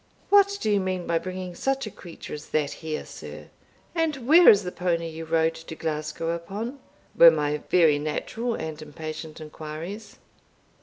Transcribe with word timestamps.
"What 0.31 0.57
do 0.59 0.71
you 0.71 0.79
mean 0.79 1.05
by 1.05 1.19
bringing 1.19 1.53
such 1.53 1.85
a 1.85 1.91
creature 1.91 2.33
as 2.33 2.49
that 2.49 2.71
here, 2.81 3.05
sir? 3.05 3.49
and 3.93 4.27
where 4.27 4.49
is 4.49 4.63
the 4.63 4.71
pony 4.71 5.07
you 5.07 5.25
rode 5.25 5.53
to 5.53 5.75
Glasgow 5.75 6.31
upon?" 6.31 6.79
were 7.15 7.29
my 7.29 7.61
very 7.69 7.99
natural 7.99 8.55
and 8.55 8.81
impatient 8.81 9.39
inquiries. 9.39 10.17